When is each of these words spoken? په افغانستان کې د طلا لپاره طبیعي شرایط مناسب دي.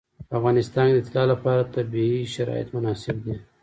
په 0.29 0.33
افغانستان 0.39 0.85
کې 0.89 0.95
د 0.95 1.01
طلا 1.13 1.23
لپاره 1.33 1.69
طبیعي 1.75 2.21
شرایط 2.35 2.67
مناسب 2.75 3.15
دي. 3.25 3.35